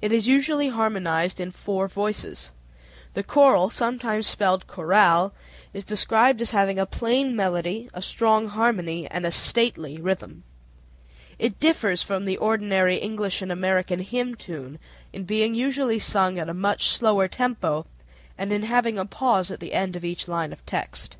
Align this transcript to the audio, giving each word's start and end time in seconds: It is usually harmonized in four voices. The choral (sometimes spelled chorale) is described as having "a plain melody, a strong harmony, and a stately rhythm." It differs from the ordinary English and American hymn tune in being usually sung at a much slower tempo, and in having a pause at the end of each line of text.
It 0.00 0.10
is 0.10 0.26
usually 0.26 0.70
harmonized 0.70 1.38
in 1.38 1.52
four 1.52 1.86
voices. 1.86 2.50
The 3.14 3.22
choral 3.22 3.70
(sometimes 3.70 4.26
spelled 4.26 4.66
chorale) 4.66 5.32
is 5.72 5.84
described 5.84 6.42
as 6.42 6.50
having 6.50 6.76
"a 6.76 6.86
plain 6.86 7.36
melody, 7.36 7.88
a 7.94 8.02
strong 8.02 8.48
harmony, 8.48 9.06
and 9.08 9.24
a 9.24 9.30
stately 9.30 9.96
rhythm." 9.96 10.42
It 11.38 11.60
differs 11.60 12.02
from 12.02 12.24
the 12.24 12.36
ordinary 12.38 12.96
English 12.96 13.40
and 13.42 13.52
American 13.52 14.00
hymn 14.00 14.34
tune 14.34 14.80
in 15.12 15.22
being 15.22 15.54
usually 15.54 16.00
sung 16.00 16.36
at 16.40 16.48
a 16.48 16.52
much 16.52 16.88
slower 16.88 17.28
tempo, 17.28 17.86
and 18.36 18.52
in 18.52 18.62
having 18.64 18.98
a 18.98 19.04
pause 19.06 19.52
at 19.52 19.60
the 19.60 19.72
end 19.72 19.94
of 19.94 20.04
each 20.04 20.26
line 20.26 20.52
of 20.52 20.66
text. 20.66 21.16